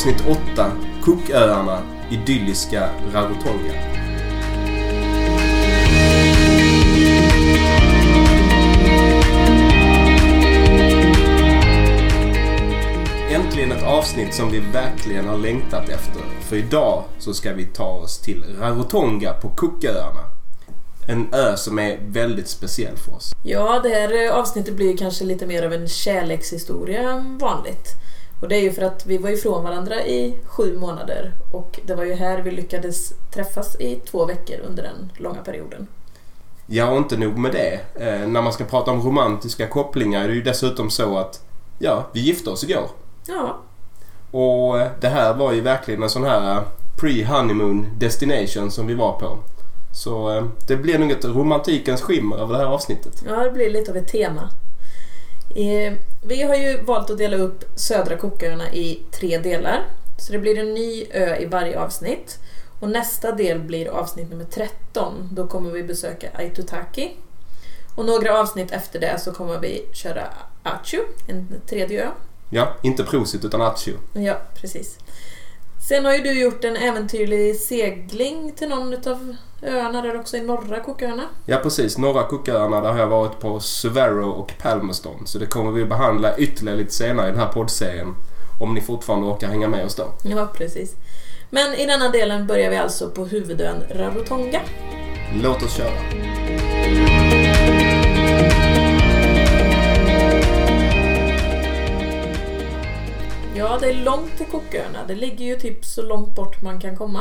[0.00, 0.24] Avsnitt
[0.54, 0.72] 8.
[1.02, 3.72] Cooköarna, idylliska Rarotonga.
[13.30, 16.22] Äntligen ett avsnitt som vi verkligen har längtat efter.
[16.40, 20.20] För idag så ska vi ta oss till Rarotonga på Cooköarna.
[21.08, 23.32] En ö som är väldigt speciell för oss.
[23.44, 28.00] Ja, det här avsnittet blir kanske lite mer av en kärlekshistoria än vanligt.
[28.40, 31.94] Och det är ju för att vi var ifrån varandra i sju månader och det
[31.94, 35.86] var ju här vi lyckades träffas i två veckor under den långa perioden.
[36.66, 37.80] Ja, och inte nog med det.
[37.94, 41.44] Eh, när man ska prata om romantiska kopplingar är det ju dessutom så att
[41.78, 42.86] ja, vi gifte oss igår.
[43.26, 43.58] Ja,
[44.30, 46.62] Och eh, det här var ju verkligen en sån här eh,
[47.00, 49.38] pre-honeymoon destination som vi var på.
[49.94, 53.22] Så eh, det blir nog ett romantikens skimmer över det här avsnittet.
[53.26, 54.48] ja det blir lite av ett tema.
[55.56, 59.84] Eh, vi har ju valt att dela upp södra Cooköarna i tre delar.
[60.18, 62.38] Så det blir en ny ö i varje avsnitt.
[62.80, 65.28] Och nästa del blir avsnitt nummer 13.
[65.32, 67.16] Då kommer vi besöka Aitutaki.
[67.96, 70.28] Och några avsnitt efter det så kommer vi köra
[70.62, 72.08] Achu, en tredje ö.
[72.50, 73.94] Ja, inte Prosit utan Accio.
[74.12, 74.98] Ja, precis.
[75.88, 80.40] Sen har ju du gjort en äventyrlig segling till någon av öarna där också i
[80.40, 81.22] norra Cooköarna.
[81.46, 81.98] Ja, precis.
[81.98, 85.26] Norra Cooköarna där har jag varit på Suvero och Palmerston.
[85.26, 88.14] Så det kommer vi behandla ytterligare lite senare i den här poddserien.
[88.60, 90.04] Om ni fortfarande orkar hänga med oss då.
[90.22, 90.94] Ja, precis.
[91.50, 94.60] Men i denna delen börjar vi alltså på huvudön Rarotonga.
[95.42, 95.90] Låt oss köra.
[103.54, 104.98] Ja, det är långt till Cooköarna.
[105.08, 107.20] Det ligger ju typ så långt bort man kan komma.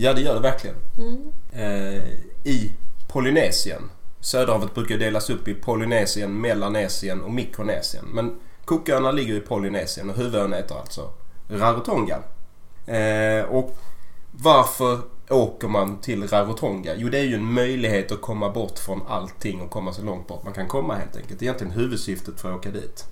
[0.00, 0.76] Ja, det gör det verkligen.
[0.98, 1.32] Mm.
[1.52, 2.02] eh,
[2.44, 2.72] i
[3.08, 3.90] Polynesien.
[4.20, 8.04] Söderhavet brukar delas upp i Polynesien, Melanesien och Mikronesien.
[8.12, 11.10] Men Cooköarna ligger i Polynesien och huvudön heter alltså
[11.48, 12.18] Rarotonga.
[12.86, 13.76] Eh, och
[14.32, 14.98] varför
[15.28, 16.94] åker man till Rarotonga?
[16.96, 20.26] Jo, det är ju en möjlighet att komma bort från allting och komma så långt
[20.26, 21.38] bort man kan komma helt enkelt.
[21.38, 23.06] Det är egentligen huvudsyftet för att åka dit.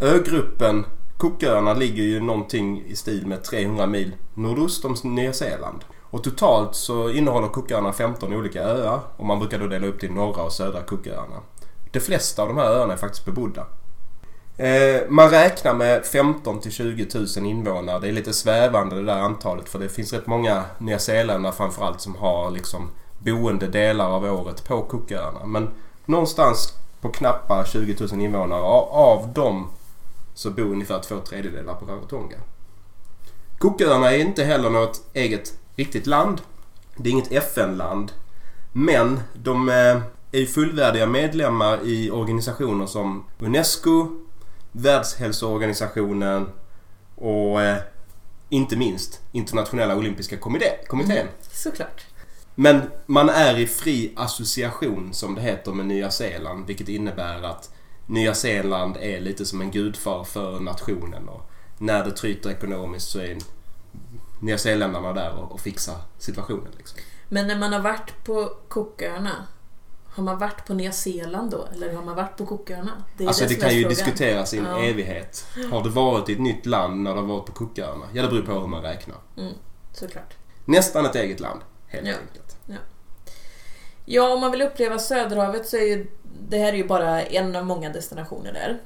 [0.00, 0.84] Ögruppen
[1.16, 5.84] Cooköarna ligger ju någonting i stil med 300 mil nordost om Nya Zeeland.
[6.10, 10.12] Och totalt så innehåller Cooköarna 15 olika öar och man brukar då dela upp till
[10.12, 11.36] norra och södra Cooköarna.
[11.92, 13.66] De flesta av de här öarna är faktiskt bebodda.
[14.56, 18.00] Eh, man räknar med 15 till 20 000 invånare.
[18.00, 22.00] Det är lite svävande det där antalet för det finns rätt många Nya Zeeländare framförallt
[22.00, 25.46] som har liksom boende delar av året på Cooköarna.
[25.46, 25.68] Men
[26.04, 28.62] någonstans på knappa 20 000 invånare.
[28.90, 29.68] Av dem
[30.36, 32.36] så bor ungefär två tredjedelar på Rarotonga.
[33.58, 36.40] Cooköarna är inte heller något eget riktigt land.
[36.96, 38.12] Det är inget FN-land.
[38.72, 40.02] Men de eh,
[40.32, 44.08] är fullvärdiga medlemmar i organisationer som Unesco,
[44.72, 46.48] Världshälsoorganisationen
[47.14, 47.78] och eh,
[48.48, 51.26] inte minst Internationella Olympiska kommittén.
[51.52, 52.06] Såklart.
[52.54, 57.70] Men man är i fri association som det heter med Nya Zeeland vilket innebär att
[58.06, 63.18] Nya Zeeland är lite som en gudfar för nationen och när det tryter ekonomiskt så
[63.18, 63.38] är
[64.40, 66.72] Nya Zeeländarna där och, och fixar situationen.
[66.76, 66.98] Liksom.
[67.28, 69.46] Men när man har varit på Cooköarna,
[70.06, 71.68] har man varit på Nya Zeeland då?
[71.72, 72.92] Eller har man varit på Cooköarna?
[73.16, 73.88] Det Alltså det som kan ju frågan.
[73.90, 74.78] diskuteras i en Ja.
[74.78, 75.46] evighet.
[75.70, 78.04] Har du varit i ett nytt land när du har varit på Cooköarna?
[78.12, 79.16] Ja, det beror på hur man räknar.
[79.36, 79.52] Mm,
[79.92, 80.34] såklart.
[80.64, 82.14] Nästan ett eget land, helt Ja.
[82.14, 82.56] enkelt.
[82.66, 82.76] Ja,
[84.20, 86.06] om man vill uppleva Söderhavet så är ju
[86.48, 88.80] det här är ju bara en av många destinationer där.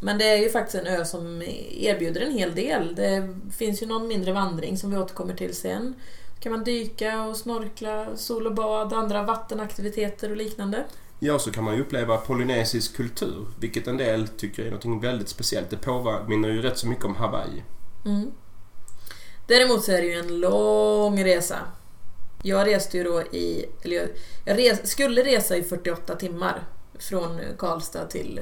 [0.00, 2.94] Men det är ju faktiskt en ö som erbjuder en hel del.
[2.94, 5.94] Det finns ju någon mindre vandring som vi återkommer till sen.
[6.40, 10.84] kan man dyka och snorkla, sol och bad, andra vattenaktiviteter och liknande.
[11.18, 15.28] Ja, så kan man ju uppleva polynesisk kultur, vilket en del tycker är något väldigt
[15.28, 15.70] speciellt.
[15.70, 17.62] Det påminner ju rätt så mycket om Hawaii.
[18.04, 18.30] Mm.
[19.46, 21.56] Däremot så är det ju en lång resa.
[22.42, 24.08] Jag reste ju då i, eller jag,
[24.44, 26.62] jag res, skulle resa i 48 timmar
[26.98, 28.40] från Karlstad till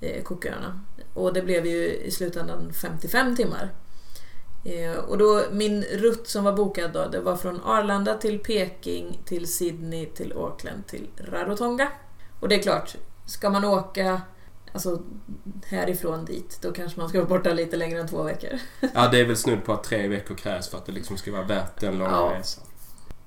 [0.00, 0.80] eh, eh, Cooköarna.
[1.14, 3.70] Och det blev ju i slutändan 55 timmar.
[4.64, 9.20] Eh, och då min rutt som var bokad då, det var från Arlanda till Peking,
[9.24, 11.88] till Sydney, till Auckland, till Rarotonga.
[12.40, 12.96] Och det är klart,
[13.26, 14.22] ska man åka
[14.72, 15.02] alltså,
[15.66, 18.50] härifrån dit, då kanske man ska vara borta lite längre än två veckor.
[18.94, 21.32] Ja, det är väl snudd på att tre veckor krävs för att det liksom ska
[21.32, 22.34] vara värt den långa Ja.
[22.38, 22.64] resan.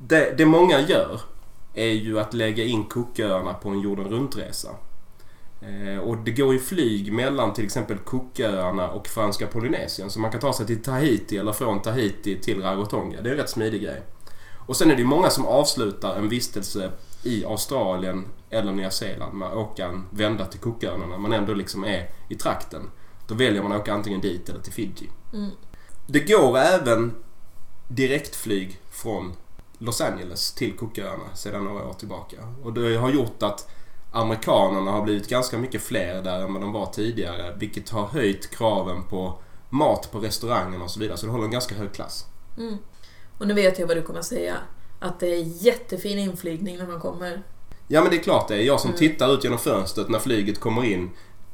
[0.07, 1.21] Det, det många gör
[1.73, 4.69] är ju att lägga in Cooköarna på en jorden runt-resa.
[5.61, 10.09] Eh, och det går ju flyg mellan till exempel Cooköarna och franska Polynesien.
[10.09, 13.21] Så man kan ta sig till Tahiti eller från Tahiti till Rarotonga.
[13.21, 14.01] Det är en rätt smidig grej.
[14.67, 16.91] Och sen är det ju många som avslutar en vistelse
[17.23, 21.53] i Australien eller Nya Zeeland med att åka en vända till Cooköarna när man ändå
[21.53, 22.81] liksom är i trakten.
[23.27, 25.09] Då väljer man att åka antingen dit eller till Fiji.
[25.33, 25.51] Mm.
[26.07, 27.13] Det går även
[27.87, 29.33] direktflyg från
[29.81, 32.37] Los Angeles till Cooköarna sedan några år tillbaka.
[32.63, 33.69] Och det har gjort att
[34.11, 37.55] amerikanerna har blivit ganska mycket fler där än vad de var tidigare.
[37.59, 39.33] Vilket har höjt kraven på
[39.69, 41.17] mat på restaurangen och så vidare.
[41.17, 42.25] Så det håller en ganska hög klass.
[42.57, 42.77] Mm.
[43.39, 44.57] Och nu vet jag vad du kommer säga.
[44.99, 47.43] Att det är jättefin inflygning när man kommer.
[47.87, 48.61] Ja men det är klart det är.
[48.61, 48.99] Jag som Mm.
[48.99, 51.09] tittar ut genom fönstret när flyget kommer in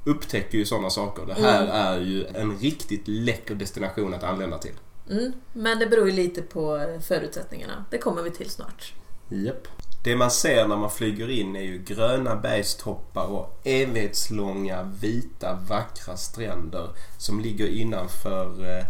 [0.05, 1.25] upptäcker ju sådana saker.
[1.25, 1.75] Det här Mm.
[1.75, 4.73] är ju en riktigt läcker destination att anlända till.
[5.09, 5.33] Mm.
[5.53, 7.85] Men det beror ju lite på förutsättningarna.
[7.89, 8.93] Det kommer vi till snart.
[9.29, 9.67] Japp.
[10.03, 16.17] Det man ser när man flyger in är ju gröna bergstoppar och evighetslånga vita vackra
[16.17, 18.85] stränder som ligger innanför eh,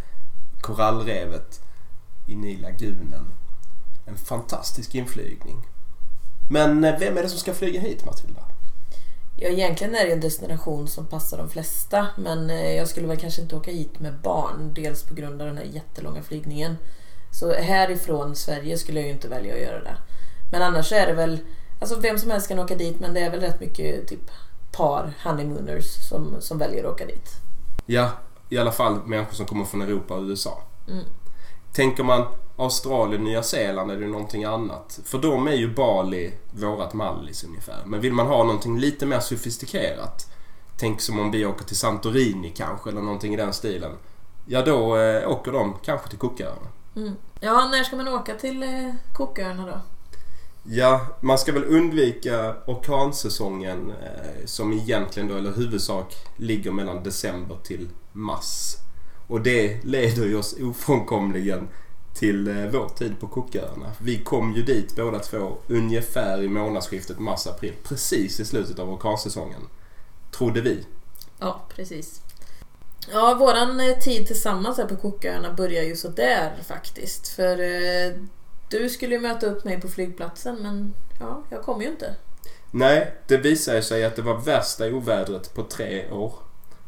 [0.62, 1.60] korallrevet
[2.28, 3.26] inne i lagunen.
[4.06, 5.58] En fantastisk inflygning.
[6.52, 8.42] Men eh, vem är det som ska flyga hit Matilda?
[9.40, 12.08] Ja, egentligen är det en destination som passar de flesta.
[12.18, 14.74] Men eh, jag skulle väl kanske inte åka hit med barn.
[14.74, 16.78] Dels på grund av den här jättelånga flygningen.
[17.32, 19.96] Så härifrån Sverige skulle jag ju inte välja att göra det.
[20.52, 21.40] Men annars är det väl...
[21.80, 24.32] Alltså vem som helst kan åka dit men det är väl rätt mycket typ
[24.72, 27.30] par, honeymooners, som, som väljer att åka dit.
[27.86, 28.10] Ja,
[28.50, 30.64] i alla fall människor som kommer från Europa och USA.
[30.88, 31.04] Mm.
[31.74, 32.26] Tänker man
[32.58, 35.00] Australien, Nya Zeeland är det någonting annat.
[35.04, 37.84] För dem är ju Bali vårat Mallis ungefär.
[37.86, 40.32] Men vill man ha någonting lite mer sofistikerat.
[40.80, 43.92] Tänk som om vi åker till Santorini kanske eller någonting i den stilen.
[44.46, 46.68] Ja då eh, åker de kanske till Cooköarna.
[46.96, 47.14] Mm.
[47.40, 49.82] Ja, när ska man åka till eh, Cooköarna då?
[50.70, 57.58] Ja, man ska väl undvika orkansäsongen eh, som egentligen då, eller huvudsak, ligger mellan december
[57.64, 58.76] till mars.
[59.28, 61.68] Och det leder ju oss ofrånkomligen
[62.18, 63.92] till eh, vår tid på Cooköarna.
[64.02, 67.74] Vi kom ju dit båda två ungefär i månadsskiftet mars-april.
[67.84, 69.62] Precis i slutet av orkansäsongen.
[70.38, 70.86] Trodde vi.
[71.40, 72.22] Ja, precis.
[73.12, 77.28] Ja, våran eh, tid tillsammans här på Cooköarna börjar ju så där faktiskt.
[77.28, 78.14] För eh,
[78.70, 82.16] du skulle ju möta upp mig på flygplatsen men ja, jag kom ju inte.
[82.72, 86.34] Nej, det visade sig att det var värsta ovädret på tre år.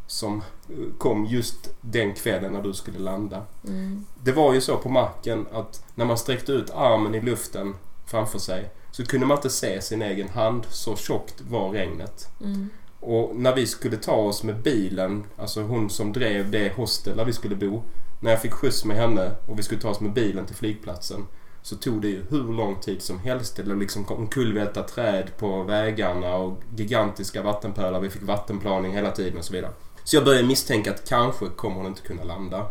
[0.10, 0.38] Som
[0.70, 3.46] eh, kom just den kvällen när du skulle landa.
[3.68, 4.06] Mm.
[4.24, 7.76] Det var ju så på marken att när man sträckte ut armen i luften
[8.06, 10.66] framför sig så kunde man inte se sin egen hand.
[10.70, 12.28] Så tjockt var regnet.
[12.42, 12.70] Mm.
[13.00, 17.26] Och när vi skulle ta oss med bilen, alltså hon som drev det hostel där
[17.26, 17.82] vi skulle bo.
[18.22, 21.26] När jag fick skjuts med henne och vi skulle ta oss med bilen till flygplatsen
[21.62, 23.56] så tog det ju hur lång tid som helst.
[23.56, 28.00] Det liksom omkullvälta träd på vägarna och gigantiska vattenpölar.
[28.00, 29.72] Vi fick vattenplaning hela tiden och så vidare.
[30.04, 32.66] Så jag började misstänka att kanske kommer hon inte kunna landa.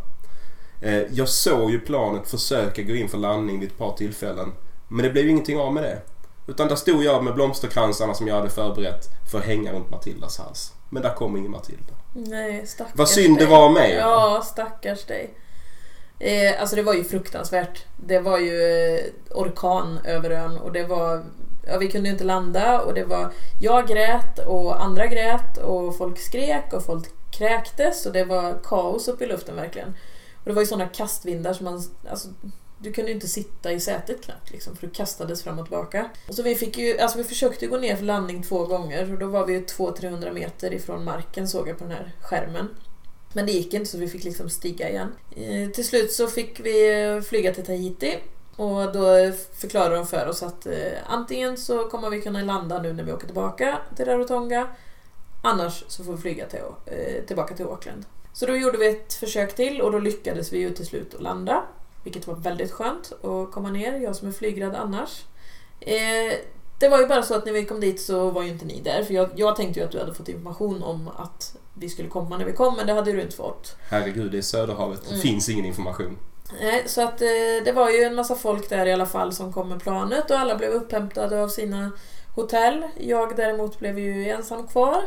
[0.83, 4.53] Eh, Jag såg ju planet försöka gå in för landning vid ett par tillfällen.
[4.89, 5.99] Men det blev ju ingenting av med det.
[6.47, 10.39] Utan där stod jag med blomsterkransarna som jag hade förberett för att hänga runt Matildas
[10.39, 10.73] hals.
[10.91, 11.93] Men där kom ingen Matilda.
[12.15, 13.51] Nej, stackars Vad synd det dig.
[13.51, 13.95] var av mig.
[13.95, 15.31] Ja, stackars dig.
[16.19, 17.85] Eh, alltså det var ju fruktansvärt.
[17.97, 18.63] Det var ju
[18.97, 19.05] eh,
[19.35, 21.25] orkan över ön och det var...
[21.67, 23.33] Ja, vi kunde ju inte landa och det var...
[23.61, 27.09] Jag grät och andra grät och folk skrek och folk
[27.39, 29.89] kräktes och det var kaos uppe i luften verkligen.
[30.39, 31.83] Och det var ju sådana kastvindar som man...
[32.11, 32.29] Alltså,
[32.81, 36.11] du kunde ju inte sitta i sätet knappt liksom, för du kastades fram och tillbaka.
[36.29, 39.27] Så vi fick ju, alltså vi försökte gå ner för landning två gånger och då
[39.27, 42.69] var vi ju 200-300 meter ifrån marken såg jag på den här skärmen.
[43.33, 45.09] Men det gick inte så vi fick liksom stiga igen.
[45.37, 48.19] Eh, till slut så fick vi eh, flyga till Tahiti
[48.57, 50.73] och då förklarade de för oss att eh,
[51.07, 54.69] antingen så kommer vi kunna landa nu när vi åker tillbaka till Rarotonga
[55.43, 58.05] annars så får vi flyga till, eh, tillbaka till Auckland.
[58.33, 61.23] Så då gjorde vi ett försök till och då lyckades vi ju till slut att
[61.23, 61.63] landa.
[62.05, 65.25] Vilket var väldigt skönt att komma ner, jag som är flygrädd annars.
[65.81, 66.37] Eh,
[66.81, 68.81] det var ju bara så att när vi kom dit så var ju inte ni
[68.81, 69.03] där.
[69.05, 72.39] För jag, jag tänkte ju att du hade fått information om att vi skulle komma
[72.39, 73.77] när vi kom, men det hade du inte fått.
[73.91, 75.01] Herregud, det är Söderhavet.
[75.03, 75.21] Det Mm.
[75.21, 76.19] finns ingen information.
[76.61, 77.29] Nej, så att eh,
[77.65, 80.39] det var ju en massa folk där i alla fall som kom med planet och
[80.39, 81.93] alla blev upphämtade av sina
[82.35, 82.87] hotell.
[83.01, 85.03] Jag däremot blev ju ensam kvar.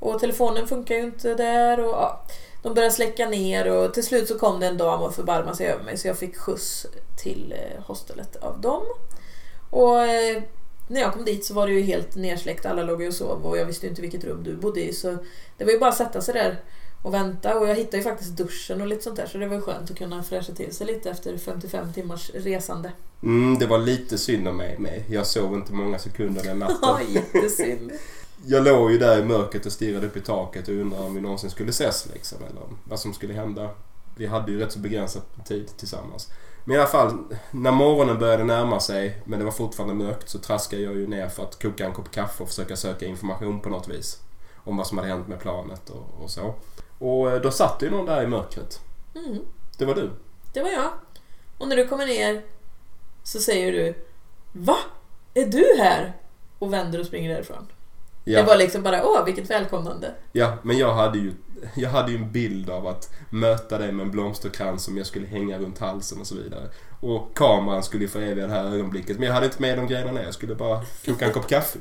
[0.00, 2.22] Och telefonen funkar ju inte där och ja,
[2.62, 5.66] de började släcka ner och till slut så kom det en dam och förbarmade sig
[5.66, 6.86] över mig så jag fick skjuts
[7.22, 8.82] till eh, hostelet av dem.
[9.70, 10.42] Och eh,
[10.88, 13.46] när jag kom dit så var det ju helt nersläckt, alla låg ju och sov
[13.46, 15.16] och jag visste ju inte vilket rum du bodde i så
[15.58, 16.60] det var ju bara att sätta sig där
[17.02, 19.56] och vänta och jag hittade ju faktiskt duschen och lite sånt där så det var
[19.56, 22.92] ju skönt att kunna fräscha till sig lite efter 55 timmars resande.
[23.22, 25.02] Mm, det var lite synd om mig med.
[25.08, 26.76] Jag sov inte många sekunder den natten.
[26.82, 27.92] Ja, jättesynd.
[28.46, 31.20] Jag låg ju där i mörkret och stirrade upp i taket och undrade om vi
[31.20, 32.38] någonsin skulle ses liksom.
[32.50, 33.70] Eller vad som skulle hända.
[34.16, 36.32] Vi hade ju rätt så begränsad tid tillsammans.
[36.64, 37.18] Men i alla fall,
[37.50, 41.28] när morgonen började närma sig men det var fortfarande mörkt så traskade jag ju ner
[41.28, 44.18] för att koka en kopp kaffe och försöka söka information på något vis.
[44.64, 46.54] Om vad som hade hänt med planet och, och så.
[46.98, 48.80] Och eh, då satt ju någon där i mörkret.
[49.14, 49.38] Mm,
[49.78, 50.10] Det var du.
[50.52, 50.90] det var jag.
[51.58, 52.42] Och när du kommer ner
[53.22, 53.94] så säger du
[54.52, 54.76] Va?
[55.34, 56.16] Är du här?
[56.58, 57.66] Och vänder och springer därifrån.
[58.24, 58.40] Ja.
[58.40, 60.14] Det var liksom bara, åh vilket välkomnande.
[60.32, 61.32] Ja, men jag hade ju
[61.74, 65.26] jag hade ju en bild av att möta dig med en blomsterkrans som jag skulle
[65.26, 66.68] hänga runt halsen och så vidare.
[67.00, 69.18] Och kameran skulle föreviga det här ögonblicket.
[69.18, 70.22] Men jag hade inte med de grejerna.
[70.22, 71.78] Jag skulle bara koka en kopp kaffe.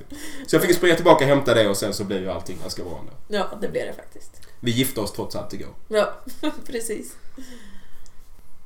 [0.48, 2.84] Så jag fick springa tillbaka och hämta det och sen så blev ju allting ganska
[2.84, 3.12] bra ändå.
[3.28, 4.42] Ja, det blev det faktiskt.
[4.60, 5.74] Vi gifte oss trots allt igår.
[5.88, 6.14] Ja,
[6.66, 7.16] precis.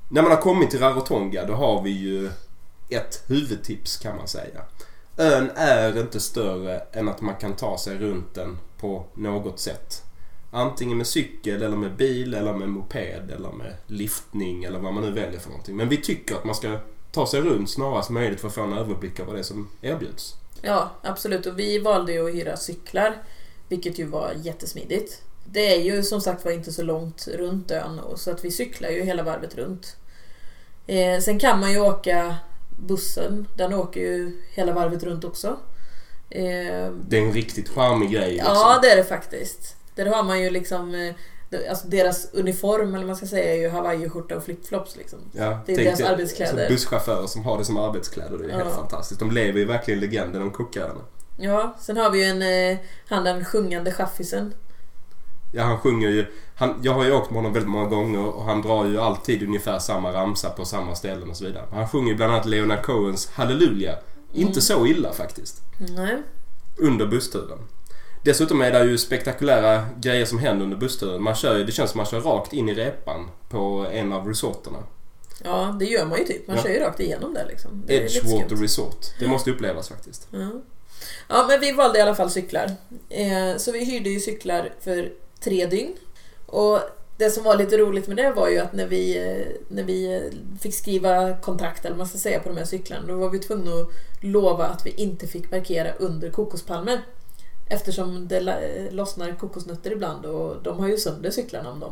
[0.10, 2.30] När man har kommit till Rarotonga då har vi ju
[2.90, 4.62] ett huvudtips kan man säga.
[5.18, 10.04] Ön är inte större än att man kan ta sig runt den på något sätt.
[10.52, 15.04] Antingen med cykel eller med bil eller med moped eller med liftning eller vad man
[15.04, 15.76] nu väljer för någonting.
[15.76, 16.80] Men vi tycker att man ska
[17.12, 20.36] ta sig runt snarast möjligt för att få en överblick över det som erbjuds.
[20.62, 21.46] Ja, absolut.
[21.46, 23.24] Och vi valde ju att hyra cyklar,
[23.68, 25.22] vilket ju var jättesmidigt.
[25.46, 28.90] Det är ju som sagt var inte så långt runt ön, så att vi cyklar
[28.90, 29.96] ju hela varvet runt.
[30.88, 32.36] Eh, sen kan man ju åka
[32.78, 35.48] bussen, den åker ju hela varvet runt också.
[36.30, 38.32] Eh, Det är en riktigt charmig grej.
[38.34, 38.54] Liksom.
[38.54, 39.76] ja, det är det faktiskt.
[39.96, 41.14] Där har man ju liksom, eh,
[41.50, 45.20] det- alltså deras uniform, eller vad man ska säga, är ju hawaiiskjorta och flipflops liksom.
[45.32, 46.68] Ja, Det är deras dig- arbetskläder.
[46.68, 48.38] så Busschaufförer som har det som arbetskläder.
[48.38, 48.58] Det är Ja.
[48.64, 49.20] helt fantastiskt.
[49.20, 51.02] De lever ju verkligen legenden om kockörerna.
[51.38, 52.78] Ja, sen har vi ju en, eh,
[53.08, 54.54] han den sjungande chaffisen.
[55.56, 56.26] Ja, han sjunger ju.
[56.56, 59.44] Han, jag har ju åkt med honom väldigt många gånger och han drar ju alltid
[59.44, 61.66] ungefär samma ramsa på samma ställen och så vidare.
[61.72, 63.96] Han sjunger ju bland annat Leonard Cohens Halleluja.
[64.34, 65.62] Inte så illa faktiskt.
[65.96, 66.18] Nej.
[66.78, 67.60] Under bussturen.
[68.24, 71.24] Dessutom är det ju spektakulära grejer som händer under bussturen.
[71.24, 74.78] Man kör det känns som man kör rakt in i repan på en av resorterna.
[75.44, 76.48] Ja, det gör man ju typ.
[76.48, 76.64] Man Ja.
[76.64, 77.84] kör ju rakt igenom det liksom.
[77.88, 78.56] Det Edgewater.
[78.56, 79.06] Resort.
[79.20, 80.28] Det måste upplevas faktiskt.
[80.32, 80.50] Ja.
[81.30, 82.72] ja, men vi valde i alla fall cyklar.
[83.10, 85.12] Eh, så vi hyrde ju cyklar för
[85.44, 85.94] tre dygn.
[86.54, 86.80] Och
[87.18, 89.20] det som var lite roligt med det var ju att när vi,
[89.68, 90.30] när vi
[90.62, 93.72] fick skriva kontrakt, eller man ska säga, på de här cyklarna, då var vi tvungna
[93.72, 93.88] att
[94.22, 97.02] lova att vi inte fick parkera under kokospalmer.
[97.70, 98.40] Eftersom det
[98.92, 101.92] lossnar kokosnötter ibland och de har ju sönder cyklarna om de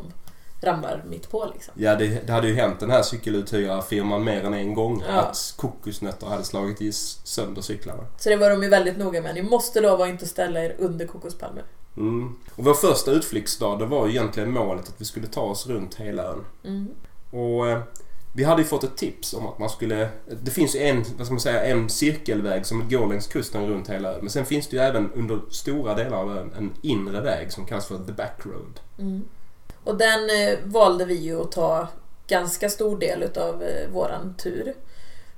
[0.67, 1.73] ramlar mitt på liksom.
[1.77, 5.21] Ja, det, det hade ju hänt den här cykeluthyrarfirman mer än en gång Ja.
[5.21, 6.91] att kokosnötter hade slagit i
[7.23, 8.03] sönder cyklarna.
[8.17, 9.35] Så det var de ju väldigt noga med.
[9.35, 11.63] Ni måste lova att inte ställa er under kokospalmer.
[11.97, 12.35] Mm.
[12.55, 16.23] Och vår första utflyktsdag, det var egentligen målet att vi skulle ta oss runt hela
[16.23, 16.45] ön.
[16.63, 16.87] Mm.
[17.31, 17.81] Och eh,
[18.33, 20.09] vi hade ju fått ett tips om att man skulle...
[20.41, 23.89] Det finns ju en, vad ska man säga, en cirkelväg som går längs kusten runt
[23.89, 24.19] hela ön.
[24.21, 27.65] Men sen finns det ju även under stora delar av ön en inre väg som
[27.65, 28.79] kallas för The Back Road.
[28.99, 29.21] Mm.
[29.83, 31.87] Och den eh, valde vi ju att ta
[32.27, 34.73] ganska stor del utav eh, våran tur.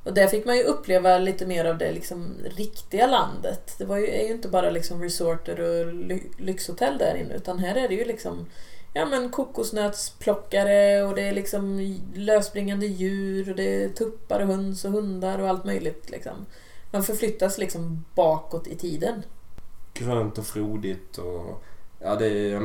[0.03, 3.75] Och där fick man ju uppleva lite mer av det liksom riktiga landet.
[3.77, 7.59] Det var ju, är ju inte bara liksom resorter och ly- lyxhotell där inne utan
[7.59, 8.45] här är det ju liksom
[8.93, 14.85] ja, men kokosnötsplockare och det är liksom lösspringande djur och det är tuppar och höns
[14.85, 16.09] och hundar och allt möjligt.
[16.09, 16.45] Liksom.
[16.91, 19.23] Man förflyttas liksom bakåt i tiden.
[19.93, 21.63] Grönt och frodigt och...
[21.99, 22.55] Ja, det är...
[22.55, 22.61] eh,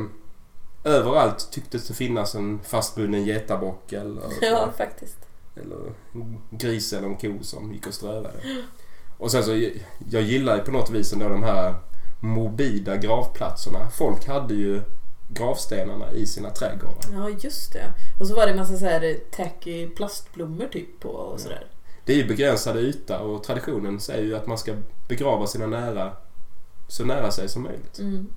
[0.83, 4.23] Överallt tycktes det finnas en fastbunden getabock eller...
[4.41, 5.17] Ja, faktiskt.
[5.55, 5.93] Eller
[6.49, 8.33] gris eller en ko som gick och strövade.
[9.17, 9.69] Och sen så,
[10.09, 11.75] jag gillar ju på något vis ändå de här
[12.19, 13.89] morbida gravplatserna.
[13.89, 14.81] Folk hade ju
[15.29, 17.09] gravstenarna i sina trädgårdar.
[17.13, 17.93] Ja, just det.
[18.19, 21.37] Och så var det en massa så här tacky plastblommor typ på och Ja.
[21.43, 21.65] sådär.
[22.05, 24.73] Det är ju begränsade yta och traditionen säger ju att man ska
[25.07, 26.11] begrava sina nära
[26.87, 27.99] så nära sig som möjligt.
[27.99, 28.27] Mm.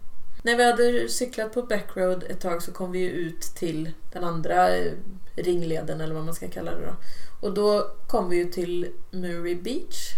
[0.42, 4.24] När vi hade cyklat på Backroad ett tag så kom vi ju ut till den
[4.24, 4.92] andra eh,
[5.34, 6.94] ringleden eller vad man ska kalla det då.
[7.40, 10.10] Och då kom vi ju till Murray Beach.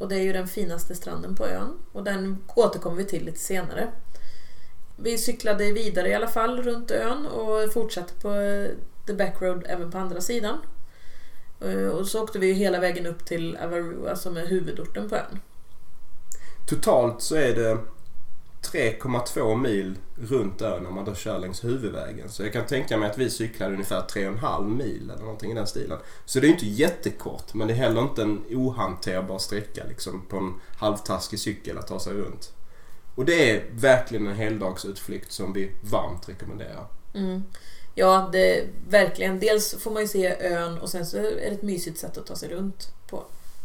[0.00, 1.78] Och det är ju den finaste stranden på ön.
[1.92, 3.88] Och den återkommer vi till lite senare.
[4.96, 8.70] Vi cyklade vidare i alla fall runt ön och fortsatte på eh,
[9.06, 10.58] The Backroad även på andra sidan.
[11.60, 15.08] Eh, och så åkte vi ju hela vägen upp till Avarua alltså som är huvudorten
[15.08, 15.40] på ön.
[16.68, 17.78] Totalt så är det
[18.62, 22.28] 3,2 mil runt ön om man då kör längs huvudvägen.
[22.28, 25.66] Så jag kan tänka mig att vi cyklade ungefär 3,5 mil eller någonting i den
[25.66, 25.98] stilen.
[26.24, 30.36] Så det är inte jättekort men det är heller inte en ohanterbar sträcka liksom på
[30.36, 32.52] en halvtaskig cykel att ta sig runt.
[33.14, 36.86] Och det är verkligen en heldagsutflykt som vi varmt rekommenderar.
[37.14, 37.42] Mm.
[37.94, 39.38] Ja, det är verkligen.
[39.38, 42.26] Dels får man ju se ön och sen så är det ett mysigt sätt att
[42.26, 43.24] ta sig runt på.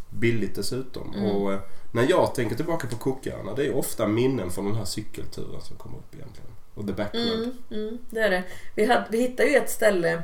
[0.10, 1.14] Billigt dessutom.
[1.14, 1.32] Mm.
[1.32, 1.60] Och eh,
[1.92, 5.78] när jag tänker tillbaka på Cooköarna det är ofta minnen från den här cykelturen som
[5.78, 6.50] kommer upp egentligen.
[6.74, 7.34] Och the back road.
[7.34, 8.44] Mm, mm, det är det.
[8.76, 10.24] Vi, hade, vi hittade ju ett ställe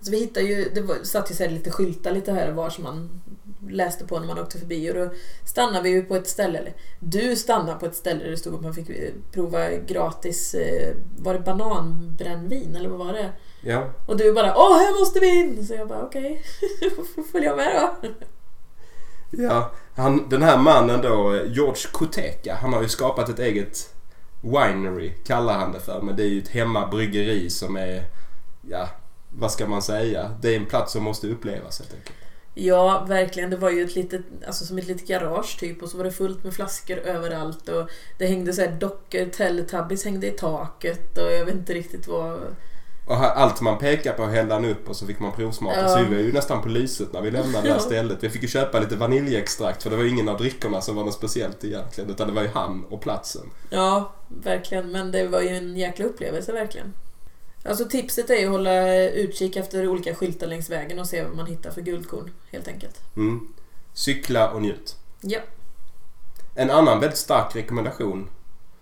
[0.00, 2.70] Alltså vi hittade ju, det var, satt ju så lite skyltar lite här och var
[2.70, 3.20] som man
[3.68, 5.10] läste på när man åkte förbi och då
[5.46, 8.54] stannade vi ju på ett ställe, eller du stannade på ett ställe där det stod
[8.54, 13.32] att man fick eh, prova gratis, eh, var det bananbrännvin eller vad var det?
[13.62, 13.90] Ja.
[14.06, 15.66] Och du bara åh här måste vi in!
[15.66, 16.42] Så jag bara okej,
[16.98, 17.24] okay.
[17.32, 18.08] följa med då.
[19.30, 23.94] Ja, han, den här mannen då, George Koteka, han har ju skapat ett eget
[24.40, 26.00] winery, kallar han det för.
[26.02, 28.04] Men det är ju ett hemmabryggeri som är,
[28.68, 28.88] ja,
[29.28, 30.30] vad ska man säga?
[30.40, 32.16] Det är en plats som måste upplevas helt enkelt.
[32.54, 33.50] Ja, verkligen.
[33.50, 36.12] Det var ju ett litet, alltså som ett litet garage typ och så var det
[36.12, 41.32] fullt med flaskor överallt och det hängde så här dockor, Teletubbies hängde i taket och
[41.32, 42.40] jag vet inte riktigt vad...
[43.10, 45.80] Och allt man pekar på hällde han upp och så fick man provsmaka.
[45.80, 45.88] Ja.
[45.88, 48.24] Så vi var ju nästan på lyset när vi lämnade det här stället.
[48.24, 51.14] Vi fick ju köpa lite vaniljextrakt för det var ingen av drickorna som var något
[51.14, 52.10] speciellt egentligen.
[52.10, 53.50] Utan det var ju han och platsen.
[53.70, 54.92] Ja, verkligen.
[54.92, 56.92] Men det var ju en jäkla upplevelse verkligen.
[57.64, 61.36] Alltså tipset är ju att hålla utkik efter olika skyltar längs vägen och se vad
[61.36, 63.00] man hittar för guldkorn helt enkelt.
[63.16, 63.48] Mm.
[63.92, 64.96] Cykla och njut.
[65.20, 65.40] Ja.
[66.54, 68.28] En annan väldigt stark rekommendation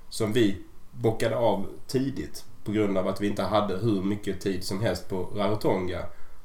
[0.09, 0.57] som vi
[0.93, 5.09] bockade av tidigt på grund av att vi inte hade hur mycket tid som helst
[5.09, 6.03] på Rarotonga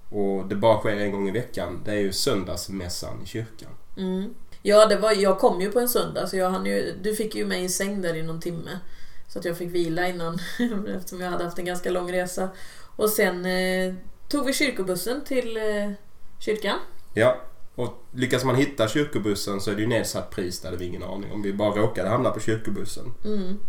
[0.09, 1.81] och det bara sker en gång i veckan.
[1.85, 3.69] Det är ju söndagsmässan i kyrkan.
[3.97, 4.33] Mm.
[4.61, 7.35] Ja, det var, jag kom ju på en söndag så jag hann ju, du fick
[7.35, 8.79] ju mig i säng där i någon timme.
[9.27, 10.39] Så att jag fick vila innan
[10.97, 12.49] eftersom jag hade haft en ganska lång resa.
[12.95, 13.93] Och sen eh,
[14.27, 15.91] tog vi kyrkobussen till eh,
[16.39, 16.79] kyrkan.
[17.13, 17.41] Ja,
[17.75, 21.03] och lyckas man hitta kyrkobussen så är det ju nedsatt pris, det hade vi ingen
[21.03, 21.41] aning om.
[21.41, 23.13] Vi bara råkade hamna på kyrkobussen.
[23.25, 23.59] Mm.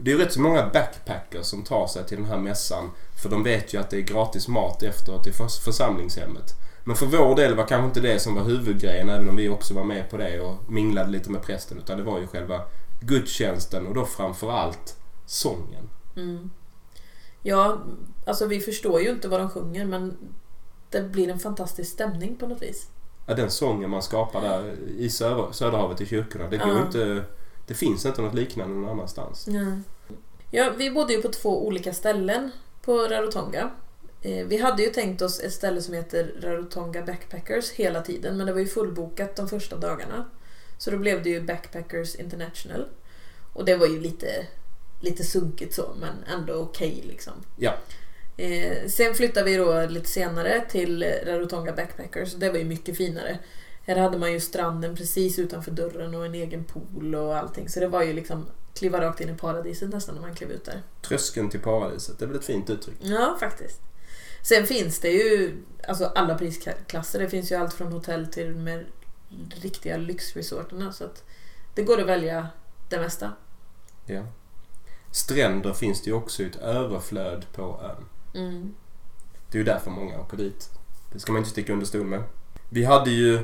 [0.00, 2.90] Det är ju rätt så många backpackers som tar sig till den här mässan.
[3.22, 5.32] För de vet ju att det är gratis mat efteråt i
[5.64, 6.54] församlingshemmet.
[6.84, 9.74] Men för vår del var kanske inte det som var huvudgrejen även om vi också
[9.74, 11.78] var med på det och minglade lite med prästen.
[11.78, 12.60] Utan det var ju själva
[13.00, 15.90] gudstjänsten och då framförallt sången.
[16.16, 16.50] Mm.
[17.42, 17.78] Ja,
[18.26, 20.16] alltså vi förstår ju inte vad de sjunger men
[20.90, 22.86] det blir en fantastisk stämning på något vis.
[23.26, 26.48] Ja, den sången man skapar där i söder, Söderhavet i kyrkorna.
[26.50, 26.86] Det går ja.
[26.86, 27.24] inte...
[27.68, 29.48] Det finns inte något liknande någon annanstans.
[29.48, 29.80] Ja.
[30.50, 32.50] ja, vi bodde ju på två olika ställen
[32.82, 33.70] på Rarotonga.
[34.22, 38.46] Eh, vi hade ju tänkt oss ett ställe som heter Rarotonga Backpackers hela tiden men
[38.46, 40.30] det var ju fullbokat de första dagarna.
[40.78, 42.88] Så då blev det ju Backpackers International.
[43.52, 44.46] Och det var ju lite
[45.00, 47.32] lite sunkigt så men ändå okej okay, liksom.
[47.56, 47.74] Ja.
[48.36, 53.38] Eh, sen flyttade vi då lite senare till Rarotonga Backpackers det var ju mycket finare.
[53.88, 57.80] Här hade man ju stranden precis utanför dörren och en egen pool och allting så
[57.80, 60.82] det var ju liksom kliva rakt in i paradiset nästan när man klev ut där.
[61.02, 62.96] Tröskeln till paradiset, det är väl ett fint uttryck?
[63.00, 63.80] Ja, faktiskt.
[64.42, 65.56] Sen finns det ju
[65.88, 67.18] alltså alla prisklasser.
[67.18, 68.84] Det finns ju allt från hotell till med
[69.62, 71.24] riktiga lyxresorterna så att
[71.74, 72.48] det går att välja
[72.88, 73.32] det mesta.
[74.06, 74.22] Ja
[75.10, 78.04] stränder finns det ju också ett överflöd på ön.
[78.34, 78.74] Mm.
[79.50, 80.70] Det är ju därför många åker dit.
[81.12, 82.22] Det ska man inte sticka under stol med.
[82.70, 83.38] Vi hade ju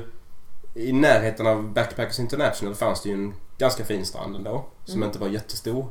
[0.75, 4.65] i närheten av Backpackers International fanns det ju en ganska fin strand ändå.
[4.85, 5.07] Som mm.
[5.07, 5.87] inte var jättestor.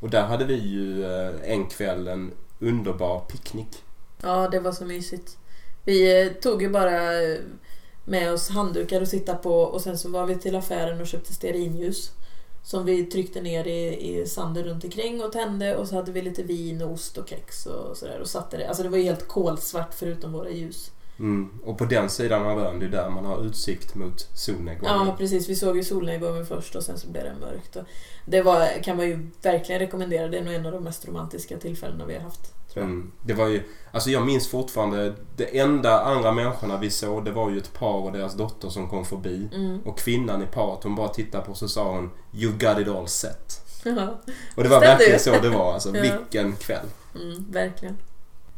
[0.00, 3.84] Och där hade vi ju eh, en kväll en underbar picknick.
[4.22, 5.38] Ja, det var så mysigt.
[5.84, 7.38] Vi eh, tog ju bara eh,
[8.04, 11.34] med oss handdukar att sitta på och sen så var vi till affären och köpte
[11.34, 12.10] stearinljus.
[12.62, 16.22] Som vi tryckte ner i, i sanden runt omkring och tände och så hade vi
[16.22, 18.68] lite vin, och ost och kex och sådär och satte det.
[18.68, 20.90] Alltså det var helt kolsvart förutom våra ljus.
[21.18, 21.48] Mm.
[21.64, 25.06] Och på den sidan av ön, det är där man har utsikt mot solnedgången.
[25.06, 27.76] Ja precis, vi såg ju solnedgången först och sen så blev det mörkt.
[28.26, 31.58] Det var, kan man ju verkligen rekommendera, det är nog en av de mest romantiska
[31.58, 32.52] tillfällena vi har haft.
[32.76, 33.12] Mm.
[33.22, 37.50] Det var ju, alltså jag minns fortfarande, det enda andra människorna vi såg det var
[37.50, 39.48] ju ett par och deras dotter som kom förbi.
[39.54, 39.80] Mm.
[39.84, 42.88] Och kvinnan i paret hon bara tittade på oss och sa hon You got it
[42.88, 43.62] all set.
[43.84, 44.20] Ja.
[44.56, 45.88] Och det var verkligen så det var alltså.
[45.96, 46.02] ja.
[46.02, 46.86] Vilken kväll.
[47.14, 47.96] Mm, verkligen.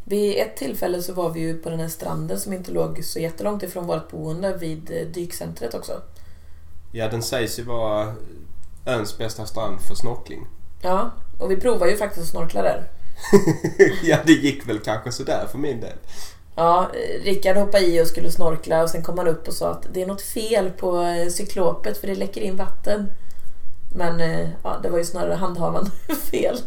[0.08, 3.18] Vid ett tillfälle så var vi ju på den här stranden som inte låg så
[3.18, 5.92] jättelångt ifrån vårt boende vid eh, dykcentret också.
[6.92, 8.14] Ja, den sägs ju vara
[8.86, 10.46] öns bästa strand för snorkling.
[10.82, 12.90] Ja, och vi provade ju faktiskt att snorkla där.
[14.02, 15.96] ja, det gick väl kanske sådär för min del.
[16.56, 16.90] Ja,
[17.22, 20.02] Rickard hoppade i och skulle snorkla och sen kom han upp och sa att det
[20.02, 23.10] är något fel på eh, cyklopet för det läcker in vatten.
[23.96, 25.90] Men eh, ja, det var ju snarare handhavande
[26.30, 26.58] fel.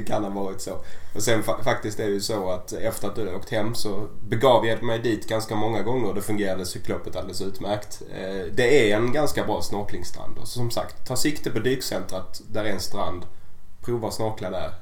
[0.00, 0.78] Det kan ha varit så.
[1.14, 4.08] Och sen fa faktiskt är det ju så att efter att du åkt hem så
[4.28, 8.02] begav jag mig dit ganska många gånger och det fungerade cyklopet alldeles utmärkt.
[8.12, 12.64] Eh, det är en ganska bra snorklingstrand och som sagt, ta sikte på dykcentrat där
[12.64, 13.26] är en strand.
[13.80, 14.74] Prova att snorkla där.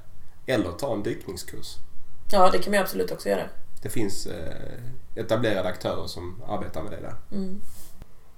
[0.47, 1.77] Eller ta en dykningskurs.
[2.33, 3.49] Ja, det kan man absolut också göra.
[3.83, 4.75] Det finns eh,
[5.15, 7.15] etablerade aktörer som arbetar med det där.
[7.33, 7.61] Mm.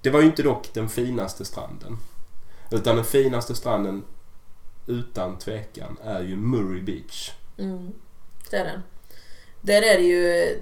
[0.03, 1.99] Det var ju inte dock den finaste stranden.
[2.71, 4.05] Utan den finaste stranden
[4.91, 7.33] utan tvekan är ju Murray Beach.
[7.59, 7.93] Mm,
[8.51, 8.81] det är den.
[9.61, 10.59] Där är det ju...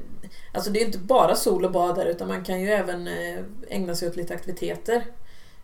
[0.52, 3.38] Alltså det är inte bara sol och bad där utan man kan ju även eh,
[3.68, 5.04] ägna sig åt lite aktiviteter.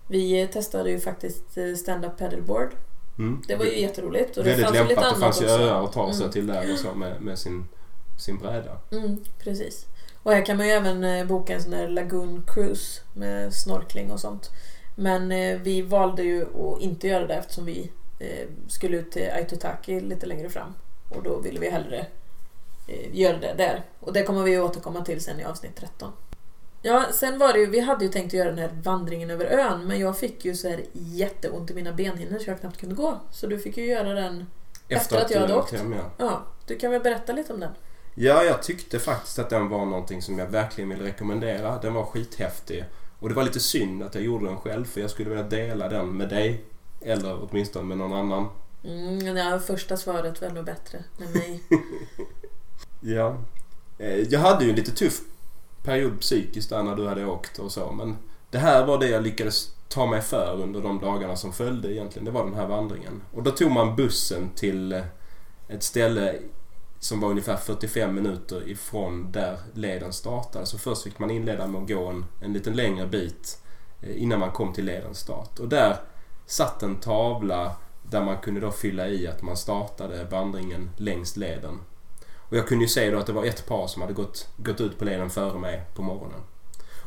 [0.06, 2.70] Vi eh, testade ju faktiskt eh, stand-up paddleboard.
[3.18, 3.42] Mm.
[3.48, 4.36] Det var ju jätteroligt.
[4.36, 5.14] Och det Väldigt fanns lämpat.
[5.14, 6.32] Det fanns ju öar att ta sig Mm.
[6.32, 7.64] till där och så med, med sin,
[8.18, 8.80] sin bräda.
[8.92, 9.86] Mm, precis.
[10.22, 14.20] Och här kan man ju även boka en sån där Lagoon Cruise med snorkling och
[14.20, 14.50] sånt.
[14.96, 15.28] Men
[15.62, 17.90] vi valde ju att inte göra det eftersom vi
[18.68, 20.74] skulle ut till Aitutaki lite längre fram.
[21.10, 22.06] Och då ville vi hellre
[22.88, 23.84] eh, göra det där.
[24.00, 26.12] Och det kommer vi återkomma till sen i avsnitt 13.
[26.82, 29.44] Ja, sen var det ju, vi hade ju tänkt att göra den här vandringen över
[29.44, 32.94] ön men jag fick ju så här jätteont i mina benhinnor så jag knappt kunde
[32.94, 33.20] gå.
[33.30, 34.46] Så du fick ju göra den.
[34.88, 35.72] Efter att jag hade åkt.
[35.72, 36.10] hem, ja.
[36.18, 37.72] Ja, du kan väl berätta lite om den?
[38.14, 41.78] Ja, jag tyckte faktiskt att den var någonting som jag verkligen vill rekommendera.
[41.78, 42.84] Den var skithäftig.
[43.18, 45.88] Och det var lite synd att jag gjorde den själv för jag skulle vilja dela
[45.88, 46.64] den med dig.
[47.04, 48.48] Eller åtminstone med någon annan.
[48.84, 51.62] Mm, ja, första svaret var nog bättre med mig.
[53.00, 53.36] Ja.
[53.98, 55.20] Eh, Jag hade ju en lite tuff
[55.82, 57.92] period psykiskt där när du hade åkt och så.
[57.92, 58.16] Men
[58.50, 62.24] det här var det jag lyckades ta mig för under de dagarna som följde egentligen.
[62.24, 63.22] Det var den här vandringen.
[63.34, 65.02] Och då tog man bussen till eh,
[65.68, 66.34] ett ställe
[67.00, 70.66] som var ungefär 45 minuter ifrån där leden startade.
[70.66, 73.58] Så först fick man inleda med att gå en, en liten längre bit
[74.02, 75.58] eh, innan man kom till ledens start.
[75.58, 75.96] Och där
[76.46, 81.80] satt en tavla där man kunde då fylla i att man startade vandringen längs leden.
[82.36, 84.80] Och jag kunde ju se då att det var ett par som hade gått, gått
[84.80, 86.40] ut på leden före mig på morgonen.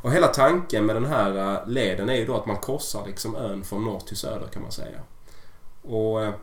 [0.01, 3.35] Och hela tanken med den här eh, leden är ju då att man korsar liksom
[3.35, 4.99] ön från norr till söder kan man säga.
[5.81, 6.33] Och eh,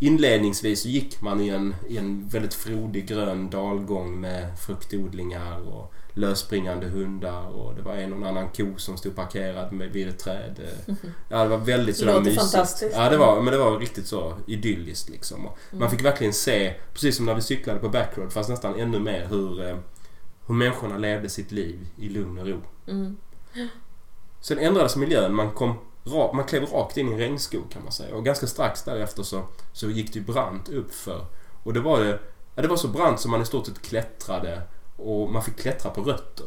[0.00, 6.86] inledningsvis gick man i en, i en väldigt frodig grön dalgång med fruktodlingar och lösspringande
[6.88, 10.60] hundar och det var en och annan ko som stod parkerad med vid ett träd.
[11.28, 12.42] Ja, det var väldigt sådär Låter mysigt.
[12.52, 12.96] fantastiskt.
[12.96, 15.46] Ja, det var, men det var riktigt så idylliskt liksom.
[15.46, 15.90] Och Man Mm.
[15.90, 19.62] fick verkligen se, precis som när vi cyklade på backroad, fast nästan ännu mer hur,
[19.68, 19.76] eh,
[20.46, 22.60] hur människorna levde sitt liv i lugn och ro.
[22.86, 23.16] Mm.
[24.40, 25.34] Sen ändrades miljön.
[25.34, 25.74] Man, kom,
[26.34, 28.14] man klev rakt in i en regnskog kan man säga.
[28.14, 31.26] Och ganska strax därefter så, så gick det brant upp för.
[31.62, 32.18] Och det var, det,
[32.54, 34.62] ja, det var så brant som man i stort sett klättrade
[34.98, 36.46] och man fick klättra på rötter.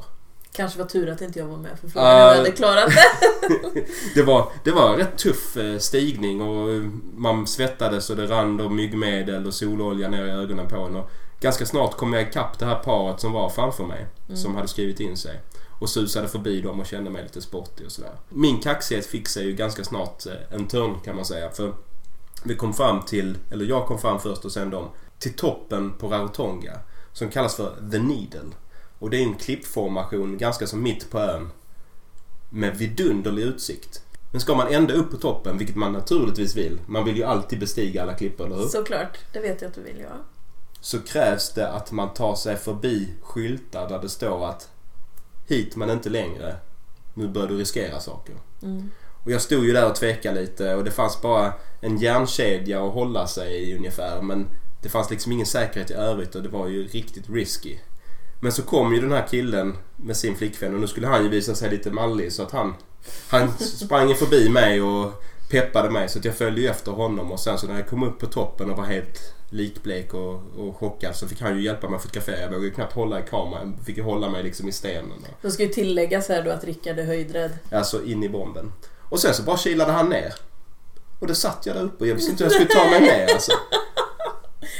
[0.54, 3.86] Kanske var tur att inte jag var med för frågan jag hade klarat det.
[4.16, 6.82] Det var, det var en rätt tuff eh, stigning och eh,
[7.16, 10.96] man svettades och det rann då myggmedel och sololja ner i ögonen på en.
[10.96, 11.10] Och
[11.40, 14.08] ganska snart kom jag ikapp det här paret som var framför mig.
[14.34, 15.42] Som hade skrivit in sig.
[15.80, 18.12] Och susade förbi dem och kände mig lite sportig och sådär.
[18.30, 21.50] Min kaxighet fick sig ju ganska snart eh, en törn kan man säga.
[21.50, 21.74] För
[22.44, 26.08] vi kom fram till, eller jag kom fram först och sen de, till toppen på
[26.08, 26.80] Rarotonga.
[27.13, 28.50] Som kallas för The Needle.
[29.00, 31.50] Och det är en klippformation ganska som mitt på ön.
[32.50, 34.04] Med vidunderlig utsikt.
[34.32, 36.80] Men ska man ända upp på toppen, vilket man naturligtvis vill.
[36.86, 38.67] Man vill ju alltid bestiga alla klippor, eller hur?
[38.67, 40.17] Såklart, det vet jag att du vill göra.
[40.82, 44.69] så krävs det att man tar sig förbi skyltar där det står att
[45.47, 46.56] hit men inte längre.
[47.13, 48.36] Nu bör du riskera saker.
[48.62, 48.91] Mm.
[49.24, 52.93] Och jag stod ju där och tvekade lite och det fanns bara en järnkedja att
[52.93, 54.21] hålla sig i ungefär.
[54.21, 54.47] Men
[54.82, 57.78] det fanns liksom ingen säkerhet i övrigt och det var ju riktigt risky.
[58.39, 61.30] Men så kom ju den här killen med sin flickvän och nu skulle han ju
[61.30, 62.74] visa sig lite mallig så att han,
[63.30, 67.58] han sprang förbi mig och peppade mig så att jag följde efter honom och sen
[67.58, 71.28] så när jag kom upp på toppen och var helt likblek och, och chockad så
[71.28, 72.39] fick han ju hjälpa mig att fotografera.
[72.39, 73.74] Jag vågade ju knappt hålla i kameran.
[73.78, 75.26] Jag fick ju hålla mig liksom i stenen.
[75.41, 77.52] Då ska ju tilläggas här då att Rickard är höjdrädd.
[77.72, 78.72] alltså in i bomben.
[79.10, 80.34] Och sen så bara kilade han ner.
[81.20, 83.02] Och då satt jag där uppe och jag visste inte hur jag skulle ta mig
[83.02, 83.52] ner alltså.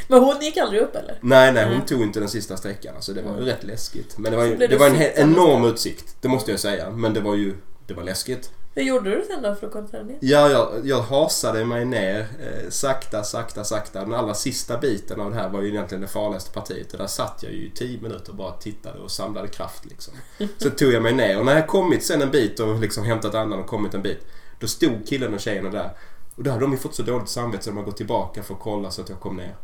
[0.08, 1.18] Men hon gick aldrig upp eller?
[1.22, 1.86] Nej, nej hon Mm.
[1.86, 2.96] tog inte den sista sträckan.
[2.96, 4.18] Alltså det var ju rätt läskigt.
[4.18, 6.16] Men det var, ju, det var en enorm utsikt.
[6.22, 6.90] Det måste jag säga.
[6.90, 7.56] Men det var ju
[7.88, 8.52] det var läskigt.
[8.76, 10.18] Hur gjorde du sen då för att komma ner?
[10.22, 14.00] Ja, jag, jag hasade mig ner eh, sakta, sakta, sakta.
[14.00, 16.92] Den allra sista biten av det här var ju egentligen det farligaste partiet.
[16.94, 20.14] Och där satt jag ju i 10 minuter och bara tittade och samlade kraft liksom.
[20.58, 23.36] Så tog jag mig ner och när jag kommit sen en bit och liksom hämtat
[23.36, 24.20] andan och kommit en bit.
[24.60, 25.90] Då stod killen och tjejerna där.
[26.36, 28.54] Och då hade de ju fått så dåligt samvete så de har gått tillbaka för
[28.54, 29.56] att kolla så att jag kom ner.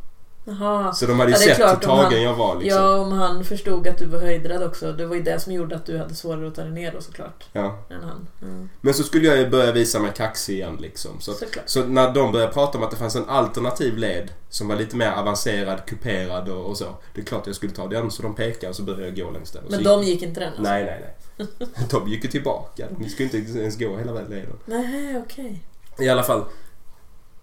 [0.48, 0.94] Jaha.
[0.94, 2.84] Så de hade ju Ja, sett hur tagen jag var liksom.
[2.84, 4.92] Ja, om han förstod att du var höjdrädd också.
[4.92, 7.02] Det var ju det som gjorde att du hade svårare att ta dig ner då
[7.02, 7.46] såklart.
[7.54, 7.80] Ja.
[7.90, 8.28] Än han.
[8.42, 8.70] Mm.
[8.82, 11.12] Men så skulle jag ju börja visa mig kaxig igen liksom.
[11.20, 11.34] Så,
[11.66, 14.96] så när de började prata om att det fanns en alternativ led som var lite
[14.96, 16.86] mer avancerad, kuperad och, och så.
[17.14, 19.16] Det är klart att jag skulle ta den så de pekade och så började jag
[19.16, 19.64] gå längs den.
[19.70, 20.64] Men de gick inte den alltså?
[20.64, 21.14] Nej, nej, nej.
[21.90, 22.88] De gick ju tillbaka.
[23.00, 24.60] De skulle inte ens gå hela vägen leden.
[24.66, 25.64] Nej, okej.
[26.00, 26.44] I alla fall.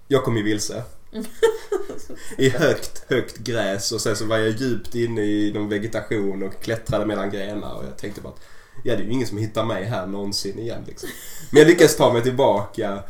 [0.08, 0.82] Jag kom ju vilse.
[2.38, 6.62] I högt, högt gräs och sen så var jag djupt inne i någon vegetation och
[6.62, 8.40] klättrade mellan grenar och jag tänkte bara att
[8.84, 11.08] ja, det är ju ingen som hittar mig här någonsin igen liksom.
[11.50, 13.02] Men jag lyckades ta mig tillbaka